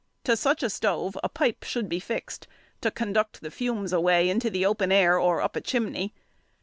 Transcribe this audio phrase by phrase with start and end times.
[0.23, 2.47] To such a stove a pipe should be fixed
[2.81, 6.11] to conduct the fumes away into the open air or up a chimney.